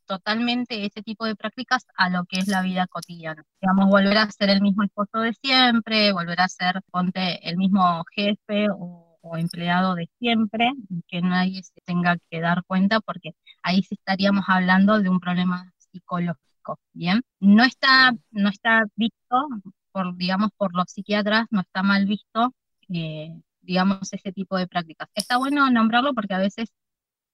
totalmente 0.05 0.85
ese 0.85 1.01
tipo 1.01 1.25
de 1.25 1.35
prácticas 1.35 1.85
a 1.95 2.09
lo 2.09 2.25
que 2.25 2.39
es 2.39 2.47
la 2.47 2.61
vida 2.61 2.87
cotidiana. 2.87 3.43
Digamos, 3.61 3.89
volver 3.89 4.17
a 4.17 4.31
ser 4.31 4.49
el 4.49 4.61
mismo 4.61 4.83
esposo 4.83 5.19
de 5.19 5.33
siempre, 5.33 6.11
volver 6.13 6.41
a 6.41 6.47
ser, 6.47 6.81
ponte, 6.91 7.47
el 7.47 7.57
mismo 7.57 8.03
jefe 8.15 8.67
o, 8.71 9.07
empleado 9.37 9.95
de 9.95 10.09
siempre, 10.19 10.71
que 11.07 11.21
nadie 11.21 11.61
se 11.63 11.79
tenga 11.85 12.17
que 12.29 12.41
dar 12.41 12.63
cuenta, 12.65 12.99
porque 13.01 13.31
ahí 13.61 13.83
sí 13.83 13.95
estaríamos 13.95 14.45
hablando 14.47 14.99
de 14.99 15.09
un 15.09 15.19
problema 15.19 15.71
psicológico, 15.77 16.79
¿bien? 16.93 17.21
No 17.39 17.63
está, 17.63 18.13
no 18.31 18.49
está 18.49 18.85
visto, 18.95 19.47
por, 19.91 20.17
digamos, 20.17 20.49
por 20.57 20.75
los 20.75 20.85
psiquiatras, 20.91 21.45
no 21.51 21.61
está 21.61 21.83
mal 21.83 22.05
visto 22.07 22.53
eh, 22.89 23.39
digamos, 23.61 24.11
ese 24.13 24.31
tipo 24.31 24.57
de 24.57 24.67
prácticas. 24.67 25.09
Está 25.15 25.37
bueno 25.37 25.69
nombrarlo 25.69 26.13
porque 26.13 26.33
a 26.33 26.39
veces 26.39 26.69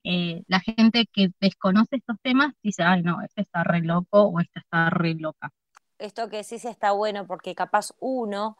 eh, 0.03 0.43
la 0.47 0.59
gente 0.59 1.05
que 1.11 1.31
desconoce 1.39 1.97
estos 1.97 2.17
temas 2.21 2.53
dice, 2.63 2.83
ay, 2.83 3.03
no, 3.03 3.21
este 3.21 3.41
está 3.41 3.63
re 3.63 3.81
loco 3.81 4.21
o 4.23 4.39
esta 4.39 4.59
está 4.59 4.89
re 4.89 5.15
loca. 5.15 5.51
Esto 5.97 6.29
que 6.29 6.43
sí 6.43 6.55
está 6.55 6.91
bueno 6.91 7.25
porque 7.25 7.55
capaz 7.55 7.89
uno 7.99 8.57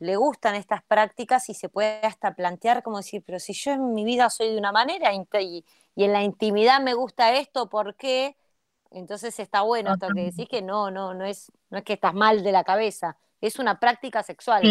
le 0.00 0.16
gustan 0.16 0.54
estas 0.54 0.82
prácticas 0.84 1.48
y 1.48 1.54
se 1.54 1.68
puede 1.68 2.00
hasta 2.06 2.34
plantear 2.34 2.82
como 2.82 2.98
decir, 2.98 3.22
pero 3.26 3.38
si 3.38 3.52
yo 3.52 3.72
en 3.72 3.94
mi 3.94 4.04
vida 4.04 4.30
soy 4.30 4.50
de 4.50 4.58
una 4.58 4.72
manera 4.72 5.12
y, 5.12 5.64
en 5.96 6.12
la 6.12 6.22
intimidad 6.22 6.80
me 6.80 6.94
gusta 6.94 7.34
esto, 7.34 7.68
¿por 7.68 7.96
qué? 7.96 8.36
Entonces 8.90 9.38
está 9.40 9.62
bueno 9.62 9.92
esto 9.92 10.08
que 10.14 10.22
decís 10.22 10.48
que 10.48 10.62
no, 10.62 10.90
no, 10.90 11.12
no 11.12 11.24
es, 11.24 11.52
no 11.70 11.78
es 11.78 11.84
que 11.84 11.94
estás 11.94 12.14
mal 12.14 12.42
de 12.42 12.52
la 12.52 12.64
cabeza, 12.64 13.16
es 13.40 13.58
una 13.58 13.78
práctica 13.78 14.22
sexual. 14.22 14.62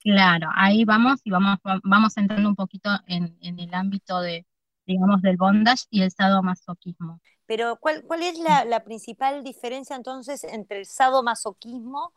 Claro, 0.00 0.48
ahí 0.54 0.84
vamos 0.84 1.20
y 1.24 1.30
vamos, 1.30 1.58
vamos 1.82 2.16
entrando 2.16 2.48
un 2.48 2.54
poquito 2.54 2.90
en, 3.06 3.36
el 3.40 3.74
ámbito 3.74 4.20
de, 4.20 4.46
digamos, 4.86 5.20
del 5.22 5.36
bondage 5.36 5.84
y 5.90 6.02
el 6.02 6.10
sadomasoquismo. 6.10 7.20
Pero, 7.46 7.76
¿cuál, 7.80 8.04
cuál 8.04 8.22
es 8.22 8.38
la, 8.38 8.84
principal 8.84 9.42
diferencia 9.42 9.96
entonces 9.96 10.44
entre 10.44 10.78
el 10.80 10.86
sadomasoquismo 10.86 12.12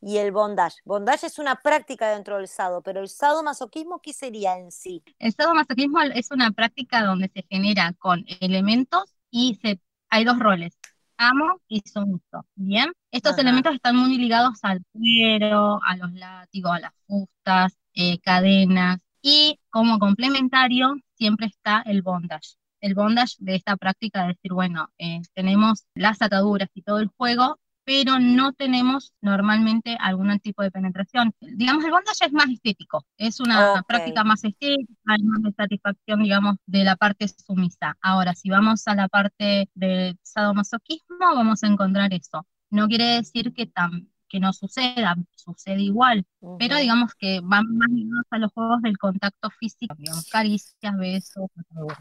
y 0.00 0.18
el 0.18 0.30
bondage? 0.30 0.76
Bondage 0.84 1.26
es 1.26 1.38
una 1.38 1.56
práctica 1.56 2.10
dentro 2.10 2.36
del 2.36 2.46
sado, 2.46 2.82
pero 2.82 3.00
el 3.00 3.08
sadomasoquismo, 3.08 4.00
¿qué 4.00 4.12
sería 4.12 4.58
en 4.58 4.70
sí? 4.70 5.02
El 5.18 5.32
sadomasoquismo 5.32 6.02
es 6.02 6.30
una 6.30 6.52
práctica 6.52 7.02
donde 7.02 7.30
se 7.34 7.44
genera 7.50 7.94
con 7.98 8.24
elementos 8.40 9.12
y 9.30 9.58
se, 9.60 9.80
hay 10.08 10.24
dos 10.24 10.38
roles, 10.38 10.78
amo 11.16 11.60
y 11.68 11.80
sumiso, 11.80 12.46
¿bien? 12.54 12.92
Estos 13.10 13.38
elementos 13.38 13.74
están 13.74 13.96
muy 13.96 14.18
ligados 14.18 14.58
al 14.62 14.82
cuero, 14.92 15.80
a 15.84 15.96
los 15.96 16.12
látigos, 16.12 16.72
a 16.72 16.80
las 16.80 16.92
fustas, 17.06 17.76
eh, 17.94 18.18
cadenas, 18.20 18.98
y 19.22 19.58
como 19.70 19.98
complementario 19.98 20.96
siempre 21.14 21.46
está 21.46 21.82
el 21.86 22.02
bondage. 22.02 22.56
El 22.80 22.94
bondage 22.94 23.36
de 23.38 23.54
esta 23.54 23.76
práctica 23.76 24.22
de 24.22 24.28
decir, 24.28 24.52
bueno, 24.52 24.90
eh, 24.98 25.22
tenemos 25.32 25.84
las 25.94 26.20
ataduras 26.20 26.68
y 26.74 26.82
todo 26.82 26.98
el 26.98 27.08
juego, 27.16 27.58
pero 27.84 28.18
no 28.18 28.52
tenemos 28.52 29.12
normalmente 29.20 29.96
algún 30.00 30.38
tipo 30.40 30.62
de 30.62 30.70
penetración. 30.70 31.34
Digamos, 31.40 31.84
el 31.84 31.90
bondage 31.90 32.26
es 32.26 32.32
más 32.32 32.48
estético, 32.48 33.04
es 33.16 33.40
una 33.40 33.82
práctica 33.86 34.24
más 34.24 34.44
estética, 34.44 34.92
hay 35.06 35.22
más 35.22 35.42
de 35.42 35.52
satisfacción, 35.52 36.22
digamos, 36.22 36.56
de 36.66 36.84
la 36.84 36.96
parte 36.96 37.26
sumisa. 37.28 37.96
Ahora, 38.00 38.34
si 38.34 38.50
vamos 38.50 38.86
a 38.88 38.94
la 38.94 39.08
parte 39.08 39.68
del 39.74 40.18
sadomasoquismo, 40.22 41.18
vamos 41.18 41.62
a 41.62 41.66
encontrar 41.66 42.12
eso. 42.12 42.46
No 42.70 42.88
quiere 42.88 43.04
decir 43.04 43.52
que 43.52 43.66
tan 43.66 44.08
que 44.34 44.40
no 44.40 44.52
suceda, 44.52 45.14
sucede 45.36 45.80
igual, 45.80 46.26
pero 46.58 46.74
digamos 46.74 47.14
que 47.14 47.38
van 47.40 47.76
más 47.76 47.88
ligados 47.88 48.26
a 48.30 48.38
los 48.38 48.52
juegos 48.52 48.82
del 48.82 48.98
contacto 48.98 49.48
físico, 49.48 49.94
digamos, 49.96 50.28
caricias, 50.28 50.98
besos, 50.98 51.48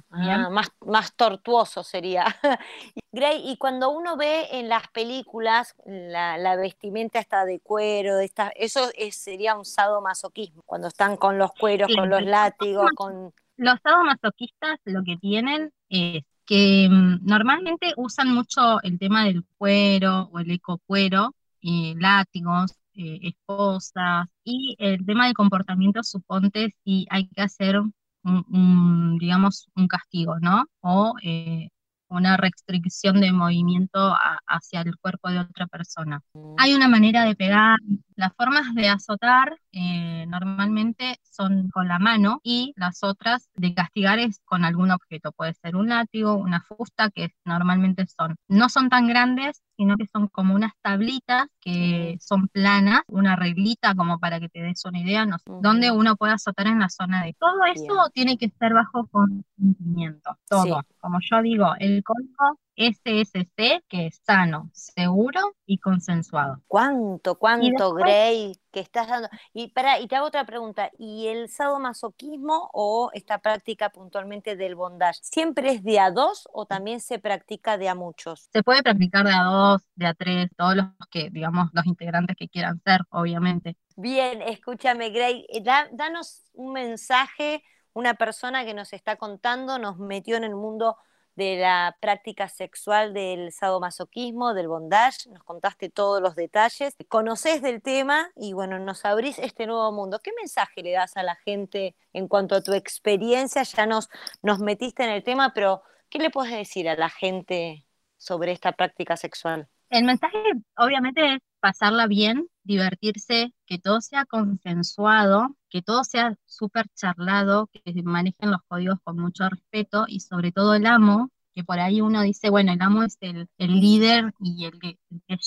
ah, 0.09 0.49
más, 0.49 0.71
más 0.83 1.13
tortuoso 1.15 1.83
sería. 1.83 2.25
Gray, 3.11 3.47
y 3.47 3.57
cuando 3.57 3.91
uno 3.91 4.17
ve 4.17 4.47
en 4.53 4.67
las 4.67 4.87
películas 4.87 5.75
la, 5.85 6.55
vestimenta 6.55 7.19
está 7.19 7.45
de 7.45 7.59
cuero, 7.59 8.17
esta, 8.17 8.49
eso 8.55 8.89
sería 9.11 9.55
un 9.55 9.65
sadomasoquismo, 9.65 10.63
cuando 10.65 10.87
están 10.87 11.17
con 11.17 11.37
los 11.37 11.51
cueros, 11.51 11.87
con 11.95 12.09
los 12.09 12.23
látigos, 12.23 12.89
con... 12.95 13.31
Los 13.57 13.79
sadomasoquistas 13.83 14.79
lo 14.85 15.03
que 15.03 15.17
tienen 15.17 15.71
es 15.87 16.23
que 16.47 16.89
mm, 16.89 17.27
normalmente 17.27 17.93
usan 17.95 18.33
mucho 18.33 18.81
el 18.81 18.97
tema 18.97 19.23
del 19.25 19.45
cuero 19.59 20.31
o 20.33 20.39
el 20.39 20.49
ecocuero, 20.49 21.35
eh, 21.63 21.95
látigos, 21.97 22.71
eh, 22.95 23.19
esposas, 23.23 24.27
y 24.43 24.75
el 24.79 25.05
tema 25.05 25.25
del 25.25 25.33
comportamiento, 25.33 26.03
suponte 26.03 26.69
si 26.83 27.07
hay 27.09 27.27
que 27.29 27.41
hacer 27.41 27.79
un, 28.23 29.17
digamos, 29.19 29.67
un 29.75 29.87
castigo, 29.87 30.39
¿no? 30.39 30.65
O 30.81 31.13
eh, 31.23 31.69
una 32.13 32.37
restricción 32.37 33.19
de 33.21 33.31
movimiento 33.31 34.15
hacia 34.47 34.81
el 34.81 34.97
cuerpo 34.97 35.29
de 35.29 35.39
otra 35.39 35.67
persona. 35.67 36.21
Hay 36.57 36.73
una 36.73 36.87
manera 36.87 37.25
de 37.25 37.35
pegar, 37.35 37.79
las 38.15 38.33
formas 38.35 38.73
de 38.75 38.87
azotar 38.87 39.57
eh, 39.71 40.25
normalmente 40.27 41.17
son 41.23 41.69
con 41.69 41.87
la 41.87 41.97
mano 41.97 42.39
y 42.43 42.73
las 42.75 43.03
otras 43.03 43.49
de 43.55 43.73
castigar 43.73 44.19
es 44.19 44.39
con 44.45 44.63
algún 44.63 44.91
objeto, 44.91 45.31
puede 45.31 45.55
ser 45.55 45.75
un 45.75 45.89
látigo, 45.89 46.35
una 46.35 46.61
fusta, 46.61 47.09
que 47.09 47.33
normalmente 47.45 48.05
son, 48.05 48.35
no 48.47 48.69
son 48.69 48.89
tan 48.89 49.07
grandes, 49.07 49.63
sino 49.77 49.97
que 49.97 50.07
son 50.07 50.27
como 50.27 50.55
unas 50.55 50.71
tablitas 50.81 51.47
que 51.59 52.17
son 52.19 52.47
planas, 52.47 53.01
una 53.07 53.35
reglita 53.35 53.95
como 53.95 54.19
para 54.19 54.39
que 54.39 54.49
te 54.49 54.61
des 54.61 54.83
una 54.85 54.99
idea, 54.99 55.25
no 55.25 55.37
donde 55.61 55.91
uno 55.91 56.15
puede 56.15 56.33
azotar 56.33 56.67
en 56.67 56.79
la 56.79 56.89
zona 56.89 57.23
de... 57.23 57.35
Todo 57.39 57.63
eso 57.73 58.09
tiene 58.13 58.37
que 58.37 58.45
estar 58.45 58.73
bajo 58.73 59.07
consentimiento, 59.07 60.37
todo. 60.47 60.81
Como 60.99 61.19
yo 61.21 61.41
digo, 61.41 61.73
el 61.79 62.03
código 62.03 62.59
SSC, 62.75 63.83
que 63.87 64.07
es 64.07 64.21
sano, 64.25 64.69
seguro 64.73 65.55
y 65.65 65.77
consensuado. 65.79 66.61
¿Cuánto, 66.67 67.37
cuánto, 67.37 67.93
Grey, 67.93 68.53
que 68.71 68.79
estás 68.79 69.07
dando? 69.07 69.29
Y, 69.53 69.69
para, 69.69 69.99
y 69.99 70.07
te 70.07 70.15
hago 70.15 70.27
otra 70.27 70.45
pregunta, 70.45 70.89
¿y 70.97 71.27
el 71.27 71.49
sadomasoquismo 71.49 72.69
o 72.73 73.11
esta 73.13 73.39
práctica 73.39 73.89
puntualmente 73.89 74.55
del 74.55 74.75
bondage, 74.75 75.19
siempre 75.21 75.71
es 75.71 75.83
de 75.83 75.99
a 75.99 76.11
dos 76.11 76.47
o 76.51 76.65
también 76.65 76.99
se 76.99 77.19
practica 77.19 77.77
de 77.77 77.89
a 77.89 77.95
muchos? 77.95 78.49
Se 78.51 78.63
puede 78.63 78.83
practicar 78.83 79.25
de 79.25 79.33
a 79.33 79.43
dos, 79.43 79.81
de 79.95 80.07
a 80.07 80.13
tres, 80.13 80.49
todos 80.57 80.75
los 80.75 80.85
que, 81.11 81.29
digamos, 81.29 81.69
los 81.73 81.85
integrantes 81.85 82.35
que 82.35 82.49
quieran 82.49 82.81
ser, 82.83 83.01
obviamente. 83.09 83.77
Bien, 83.95 84.41
escúchame, 84.41 85.11
Grey, 85.11 85.45
eh, 85.49 85.63
danos 85.63 86.43
un 86.53 86.73
mensaje, 86.73 87.63
una 87.93 88.15
persona 88.15 88.65
que 88.65 88.73
nos 88.73 88.91
está 88.93 89.17
contando, 89.17 89.77
nos 89.77 89.99
metió 89.99 90.35
en 90.35 90.43
el 90.43 90.55
mundo 90.55 90.97
de 91.35 91.57
la 91.57 91.97
práctica 91.99 92.47
sexual 92.47 93.13
del 93.13 93.51
sadomasoquismo, 93.51 94.53
del 94.53 94.67
bondage, 94.67 95.29
nos 95.29 95.43
contaste 95.43 95.89
todos 95.89 96.21
los 96.21 96.35
detalles, 96.35 96.95
conoces 97.07 97.61
del 97.61 97.81
tema 97.81 98.31
y 98.35 98.53
bueno, 98.53 98.79
nos 98.79 99.05
abrís 99.05 99.39
este 99.39 99.65
nuevo 99.65 99.91
mundo. 99.91 100.19
¿Qué 100.23 100.31
mensaje 100.37 100.83
le 100.83 100.91
das 100.91 101.17
a 101.17 101.23
la 101.23 101.35
gente 101.35 101.95
en 102.13 102.27
cuanto 102.27 102.55
a 102.55 102.61
tu 102.61 102.73
experiencia? 102.73 103.63
Ya 103.63 103.85
nos, 103.85 104.09
nos 104.41 104.59
metiste 104.59 105.03
en 105.03 105.09
el 105.09 105.23
tema, 105.23 105.53
pero 105.53 105.81
¿qué 106.09 106.19
le 106.19 106.29
puedes 106.29 106.53
decir 106.53 106.87
a 106.87 106.95
la 106.95 107.09
gente 107.09 107.85
sobre 108.17 108.51
esta 108.51 108.71
práctica 108.73 109.17
sexual? 109.17 109.67
El 109.89 110.05
mensaje 110.05 110.37
obviamente 110.77 111.35
es 111.35 111.39
pasarla 111.59 112.07
bien, 112.07 112.47
divertirse, 112.63 113.53
que 113.65 113.79
todo 113.79 114.01
sea 114.01 114.25
consensuado, 114.25 115.55
que 115.69 115.81
todo 115.81 116.03
sea 116.03 116.35
súper 116.45 116.87
charlado, 116.95 117.67
que 117.67 118.03
manejen 118.03 118.51
los 118.51 118.61
códigos 118.67 118.99
con 119.03 119.17
mucho 119.17 119.49
respeto 119.49 120.05
y 120.07 120.19
sobre 120.19 120.51
todo 120.51 120.75
el 120.75 120.85
amo, 120.85 121.29
que 121.53 121.63
por 121.63 121.79
ahí 121.79 122.01
uno 122.01 122.21
dice, 122.23 122.49
bueno, 122.49 122.71
el 122.73 122.81
amo 122.81 123.03
es 123.03 123.17
el, 123.21 123.47
líder 123.57 124.33
y 124.39 124.65
el 124.65 124.79
que, 124.79 124.97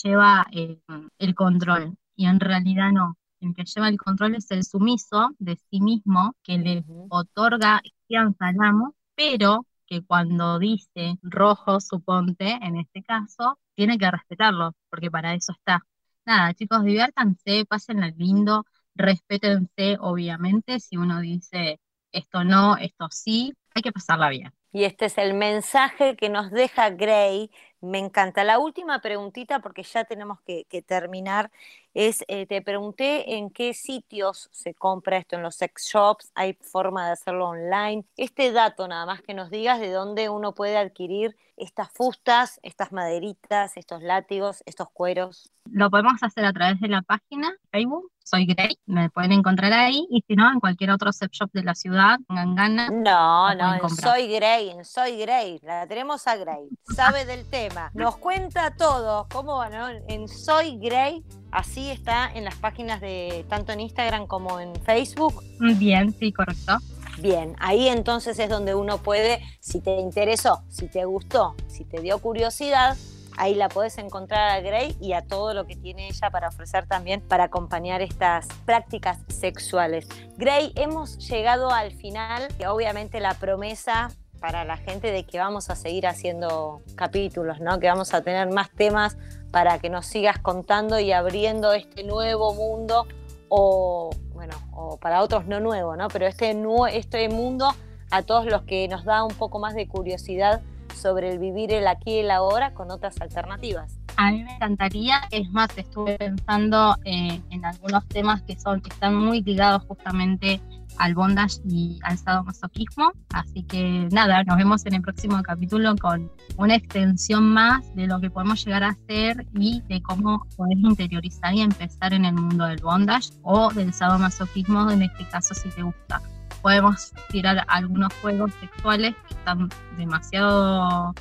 lleva 0.04 0.46
eh, 0.52 0.80
el 1.18 1.34
control. 1.34 1.96
Y 2.14 2.26
en 2.26 2.40
realidad 2.40 2.92
no, 2.92 3.16
el 3.40 3.54
que 3.54 3.64
lleva 3.64 3.88
el 3.88 3.98
control 3.98 4.36
es 4.36 4.50
el 4.50 4.64
sumiso 4.64 5.30
de 5.38 5.56
sí 5.56 5.80
mismo, 5.80 6.34
que 6.42 6.58
le 6.58 6.84
otorga 7.08 7.80
confianza 7.82 8.46
al 8.46 8.56
amo, 8.60 8.94
pero 9.14 9.66
que 9.86 10.04
cuando 10.04 10.58
dice 10.58 11.18
rojo, 11.22 11.80
suponte, 11.80 12.58
en 12.62 12.76
este 12.76 13.02
caso, 13.02 13.58
tiene 13.74 13.98
que 13.98 14.10
respetarlo, 14.10 14.74
porque 14.90 15.10
para 15.10 15.34
eso 15.34 15.52
está 15.52 15.84
nada, 16.26 16.54
chicos, 16.54 16.84
diviértanse, 16.84 17.64
pásenla 17.66 18.08
lindo, 18.16 18.66
respétense, 18.94 19.96
obviamente, 20.00 20.80
si 20.80 20.96
uno 20.96 21.20
dice 21.20 21.80
esto 22.12 22.44
no, 22.44 22.76
esto 22.76 23.08
sí, 23.10 23.54
hay 23.74 23.82
que 23.82 23.92
pasarla 23.92 24.28
bien. 24.30 24.52
Y 24.72 24.84
este 24.84 25.06
es 25.06 25.18
el 25.18 25.34
mensaje 25.34 26.16
que 26.16 26.28
nos 26.28 26.50
deja 26.50 26.90
Gray. 26.90 27.50
Me 27.86 27.98
encanta. 27.98 28.42
La 28.42 28.58
última 28.58 29.00
preguntita, 29.00 29.60
porque 29.60 29.84
ya 29.84 30.04
tenemos 30.04 30.40
que, 30.40 30.66
terminar, 30.82 31.50
es, 31.94 32.24
eh, 32.26 32.46
te 32.46 32.60
pregunté 32.60 33.36
en 33.36 33.50
qué 33.50 33.74
sitios 33.74 34.48
se 34.52 34.74
compra 34.74 35.18
esto, 35.18 35.36
en 35.36 35.42
los 35.42 35.54
sex 35.54 35.86
shops, 35.86 36.32
hay 36.34 36.54
forma 36.54 37.06
de 37.06 37.12
hacerlo 37.12 37.48
online. 37.48 38.04
Este 38.16 38.50
dato 38.50 38.88
nada 38.88 39.06
más 39.06 39.22
que 39.22 39.34
nos 39.34 39.50
digas 39.50 39.78
de 39.78 39.92
dónde 39.92 40.28
uno 40.28 40.52
puede 40.52 40.76
adquirir 40.76 41.36
estas 41.56 41.90
fustas, 41.92 42.58
estas 42.62 42.90
maderitas, 42.92 43.76
estos 43.76 44.02
látigos, 44.02 44.62
estos 44.66 44.90
cueros. 44.90 45.52
Lo 45.70 45.88
podemos 45.88 46.22
hacer 46.22 46.44
a 46.44 46.52
través 46.52 46.80
de 46.80 46.88
la 46.88 47.02
página 47.02 47.54
Facebook 47.70 48.10
soy 48.26 48.44
Grey, 48.44 48.76
me 48.86 49.08
pueden 49.08 49.30
encontrar 49.30 49.72
ahí 49.72 50.04
y 50.10 50.20
si 50.26 50.34
no, 50.34 50.50
en 50.52 50.58
cualquier 50.58 50.90
otro 50.90 51.12
sex 51.12 51.30
shop 51.38 51.50
de 51.52 51.62
la 51.62 51.76
ciudad, 51.76 52.18
tengan 52.26 52.56
ganas. 52.56 52.90
No, 52.90 53.54
no, 53.54 53.88
Soy 53.88 54.26
Grey, 54.26 54.70
en 54.70 54.84
Soy 54.84 55.16
Grey, 55.18 55.60
la 55.62 55.86
tenemos 55.86 56.26
a 56.26 56.34
Grey, 56.34 56.68
sabe 56.92 57.24
del 57.24 57.48
tema, 57.48 57.92
nos 57.94 58.16
cuenta 58.16 58.74
todo, 58.76 59.28
cómo 59.30 59.64
no? 59.66 59.88
en 60.08 60.26
Soy 60.26 60.76
Grey, 60.78 61.22
así 61.52 61.88
está 61.88 62.28
en 62.34 62.44
las 62.44 62.56
páginas 62.56 63.00
de 63.00 63.46
tanto 63.48 63.72
en 63.72 63.78
Instagram 63.78 64.26
como 64.26 64.58
en 64.58 64.74
Facebook. 64.82 65.44
Bien, 65.78 66.12
sí, 66.18 66.32
correcto. 66.32 66.78
Bien, 67.20 67.54
ahí 67.60 67.86
entonces 67.88 68.38
es 68.40 68.48
donde 68.48 68.74
uno 68.74 68.98
puede, 68.98 69.40
si 69.60 69.80
te 69.80 70.00
interesó, 70.00 70.64
si 70.68 70.88
te 70.88 71.04
gustó, 71.04 71.54
si 71.68 71.84
te 71.84 72.00
dio 72.00 72.18
curiosidad, 72.18 72.96
Ahí 73.36 73.54
la 73.54 73.68
puedes 73.68 73.98
encontrar 73.98 74.50
a 74.50 74.60
Gray 74.60 74.96
y 75.00 75.12
a 75.12 75.22
todo 75.22 75.52
lo 75.52 75.66
que 75.66 75.76
tiene 75.76 76.08
ella 76.08 76.30
para 76.30 76.48
ofrecer 76.48 76.86
también 76.86 77.20
para 77.20 77.44
acompañar 77.44 78.00
estas 78.00 78.48
prácticas 78.64 79.18
sexuales. 79.28 80.08
Gray, 80.36 80.72
hemos 80.74 81.18
llegado 81.28 81.70
al 81.70 81.92
final 81.92 82.48
y 82.58 82.64
obviamente 82.64 83.20
la 83.20 83.34
promesa 83.34 84.10
para 84.40 84.64
la 84.64 84.76
gente 84.76 85.12
de 85.12 85.24
que 85.24 85.38
vamos 85.38 85.70
a 85.70 85.76
seguir 85.76 86.06
haciendo 86.06 86.82
capítulos, 86.94 87.60
¿no? 87.60 87.78
Que 87.78 87.88
vamos 87.88 88.14
a 88.14 88.22
tener 88.22 88.48
más 88.50 88.70
temas 88.70 89.16
para 89.50 89.78
que 89.78 89.90
nos 89.90 90.06
sigas 90.06 90.38
contando 90.38 90.98
y 90.98 91.12
abriendo 91.12 91.72
este 91.72 92.04
nuevo 92.04 92.54
mundo 92.54 93.06
o 93.48 94.10
bueno, 94.32 94.54
o 94.72 94.98
para 94.98 95.22
otros 95.22 95.46
no 95.46 95.60
nuevo, 95.60 95.96
¿no? 95.96 96.08
Pero 96.08 96.26
este, 96.26 96.56
este 96.92 97.28
mundo 97.28 97.74
a 98.10 98.22
todos 98.22 98.46
los 98.46 98.62
que 98.62 98.86
nos 98.88 99.04
da 99.04 99.24
un 99.24 99.34
poco 99.34 99.58
más 99.58 99.74
de 99.74 99.88
curiosidad 99.88 100.62
sobre 100.96 101.30
el 101.30 101.38
vivir 101.38 101.72
el 101.72 101.86
aquí 101.86 102.12
y 102.12 102.18
el 102.20 102.30
ahora 102.30 102.74
con 102.74 102.90
otras 102.90 103.20
alternativas. 103.20 103.98
A 104.16 104.30
mí 104.30 104.42
me 104.44 104.54
encantaría, 104.54 105.20
es 105.30 105.50
más, 105.50 105.68
estuve 105.76 106.16
pensando 106.16 106.96
eh, 107.04 107.40
en 107.50 107.64
algunos 107.64 108.06
temas 108.08 108.42
que 108.42 108.58
son 108.58 108.80
que 108.80 108.88
están 108.88 109.14
muy 109.14 109.42
ligados 109.42 109.82
justamente 109.86 110.60
al 110.98 111.14
bondage 111.14 111.60
y 111.68 111.98
al 112.02 112.16
sadomasoquismo. 112.16 113.12
Así 113.34 113.62
que 113.62 114.08
nada, 114.10 114.42
nos 114.44 114.56
vemos 114.56 114.86
en 114.86 114.94
el 114.94 115.02
próximo 115.02 115.42
capítulo 115.42 115.94
con 115.96 116.30
una 116.56 116.76
extensión 116.76 117.52
más 117.52 117.94
de 117.94 118.06
lo 118.06 118.18
que 118.20 118.30
podemos 118.30 118.64
llegar 118.64 118.84
a 118.84 118.90
hacer 118.90 119.46
y 119.54 119.82
de 119.88 120.00
cómo 120.02 120.46
podés 120.56 120.78
interiorizar 120.78 121.52
y 121.54 121.60
empezar 121.60 122.14
en 122.14 122.24
el 122.24 122.34
mundo 122.34 122.64
del 122.64 122.80
bondage 122.82 123.30
o 123.42 123.70
del 123.70 123.92
sadomasoquismo, 123.92 124.90
en 124.90 125.02
este 125.02 125.28
caso 125.28 125.54
si 125.54 125.68
te 125.68 125.82
gusta 125.82 126.22
podemos 126.66 127.12
tirar 127.28 127.64
algunos 127.68 128.12
juegos 128.14 128.50
sexuales 128.58 129.14
que 129.28 129.34
están 129.34 129.68
demasiado, 129.96 131.14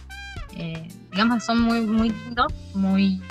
eh, 0.56 0.88
digamos, 1.12 1.44
son 1.44 1.62
muy, 1.62 1.82
muy 1.82 2.10
lindos, 2.10 2.52
muy, 2.74 3.22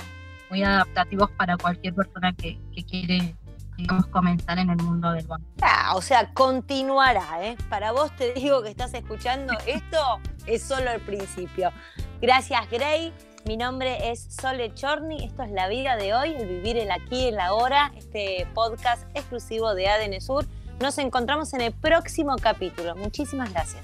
muy 0.49 0.63
adaptativos 0.63 1.29
para 1.31 1.57
cualquier 1.57 1.93
persona 1.93 2.31
que, 2.31 2.57
quiere 2.89 3.35
digamos, 3.75 4.07
comenzar 4.07 4.57
en 4.59 4.69
el 4.69 4.77
mundo 4.77 5.11
del 5.11 5.27
banco. 5.27 5.45
Ah, 5.61 5.91
o 5.93 6.01
sea, 6.01 6.33
continuará, 6.33 7.45
¿eh? 7.45 7.57
Para 7.69 7.91
vos 7.91 8.15
te 8.15 8.31
digo 8.33 8.63
que 8.63 8.69
estás 8.69 8.93
escuchando, 8.93 9.53
esto 9.67 9.97
es 10.45 10.63
solo 10.63 10.91
el 10.91 11.01
principio. 11.01 11.73
Gracias, 12.21 12.71
Gray. 12.71 13.11
Mi 13.45 13.57
nombre 13.57 14.09
es 14.09 14.25
Sole 14.41 14.73
Chorni, 14.73 15.25
esto 15.25 15.43
es 15.43 15.51
La 15.51 15.67
Vida 15.67 15.97
de 15.97 16.13
Hoy, 16.13 16.33
el 16.33 16.47
vivir 16.47 16.77
el 16.77 16.91
aquí, 16.91 17.27
el 17.27 17.41
ahora, 17.41 17.91
este 17.97 18.47
podcast 18.53 19.03
exclusivo 19.15 19.75
de 19.75 19.89
ADN 19.89 20.21
Sur. 20.21 20.45
Nos 20.79 20.97
encontramos 20.97 21.53
en 21.53 21.61
el 21.61 21.71
próximo 21.73 22.35
capítulo. 22.41 22.95
Muchísimas 22.95 23.51
gracias. 23.51 23.83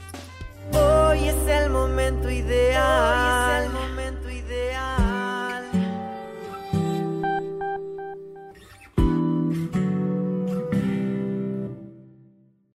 Hoy 0.73 1.27
es 1.27 1.47
el 1.47 1.69
momento 1.69 2.29
ideal. 2.29 3.61
Hoy 3.61 3.61
es 3.61 3.65
el 3.65 3.73
momento 3.73 4.29